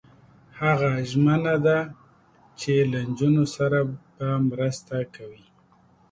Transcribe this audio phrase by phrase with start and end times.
[0.59, 1.79] هغه ژمنه ده
[2.59, 3.79] چې له نجونو سره
[4.15, 5.45] به مرسته کوي.